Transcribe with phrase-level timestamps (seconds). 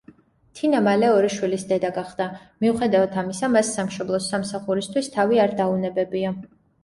[0.59, 2.27] თინა მალე ორი შვილის დედა გახდა,
[2.65, 6.33] მიუხედავად ამისა, მას სამშობლოს სამსახურისთვის თავი არ დაუნებებია.